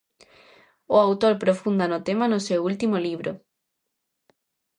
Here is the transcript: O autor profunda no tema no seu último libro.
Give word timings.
O 0.95 0.97
autor 1.05 1.33
profunda 1.43 1.85
no 1.91 2.03
tema 2.07 2.25
no 2.29 2.39
seu 2.47 2.61
último 2.69 2.97
libro. 3.07 3.31